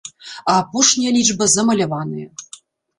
[0.53, 2.29] А апошняя лічба замаляваная.